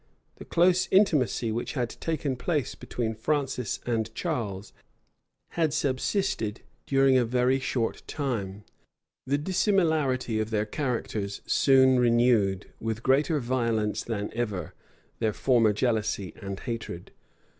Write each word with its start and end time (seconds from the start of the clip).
The 0.37 0.45
close 0.45 0.87
intimacy 0.89 1.51
which 1.51 1.73
had 1.73 1.91
taken 1.99 2.35
place 2.35 2.73
between 2.73 3.13
Francis 3.13 3.79
and 3.85 4.11
Charles 4.15 4.73
had 5.49 5.75
subsisted 5.75 6.61
during 6.87 7.19
a 7.19 7.23
very 7.23 7.59
short 7.59 8.01
time: 8.07 8.63
the 9.27 9.37
dissimilarity 9.37 10.39
of 10.39 10.49
their 10.49 10.65
characters 10.65 11.41
soon 11.45 11.99
renewed, 11.99 12.71
with 12.79 13.03
greater 13.03 13.39
violence 13.39 14.03
than 14.03 14.31
ever, 14.33 14.73
their 15.19 15.33
former 15.33 15.71
jealousy 15.71 16.33
and 16.41 16.61
hatred. 16.61 17.11